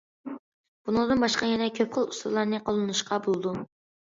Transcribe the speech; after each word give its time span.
بۇنىڭدىن 0.87 1.21
باشقا 1.25 1.49
يەنە 1.51 1.67
كۆپ 1.81 1.93
خىل 1.99 2.09
ئۇسۇللارنى 2.15 2.61
قوللىنىشقا 2.71 3.21
بولىدۇ. 3.29 3.55